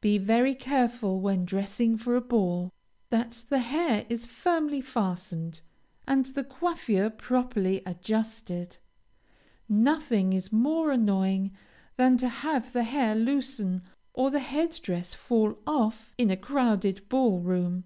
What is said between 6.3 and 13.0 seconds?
coiffure properly adjusted. Nothing is more annoying than to have the